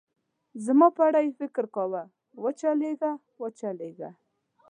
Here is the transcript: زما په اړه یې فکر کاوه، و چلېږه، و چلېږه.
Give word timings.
زما 0.65 0.87
په 0.95 1.01
اړه 1.07 1.19
یې 1.25 1.31
فکر 1.41 1.65
کاوه، 1.75 2.03
و 2.41 2.45
چلېږه، 2.59 3.11
و 3.39 3.43
چلېږه. 3.59 4.09